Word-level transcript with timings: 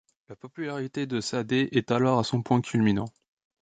La 0.29 0.35
popularité 0.35 1.05
de 1.05 1.21
Saadé 1.21 1.69
est 1.73 1.91
alors 1.91 2.17
à 2.17 2.23
son 2.23 2.41
point 2.41 2.59
culminant. 2.59 3.13